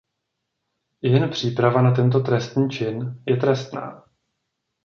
I 1.01 1.09
jen 1.11 1.29
příprava 1.29 1.81
na 1.81 1.91
tento 1.91 2.19
trestný 2.19 2.69
čin 2.69 3.23
je 3.27 3.37
trestná. 3.37 4.03